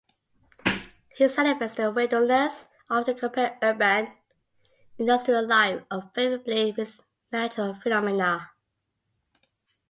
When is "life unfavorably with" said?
5.47-7.03